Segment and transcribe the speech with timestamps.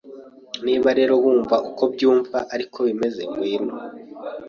[0.65, 3.75] Niba rero wumva uko mbyumva ariko bimeze ngwino